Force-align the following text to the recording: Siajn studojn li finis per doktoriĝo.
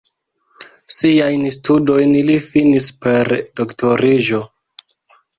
Siajn 0.93 1.43
studojn 1.57 2.15
li 2.29 2.37
finis 2.45 2.87
per 3.05 3.29
doktoriĝo. 3.61 4.41